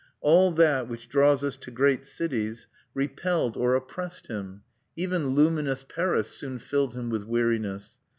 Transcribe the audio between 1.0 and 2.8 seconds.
draws us to great cities